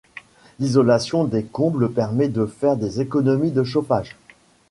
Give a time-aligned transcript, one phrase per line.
[0.59, 4.15] L'isolation des combles permet de faire des économies de chauffage.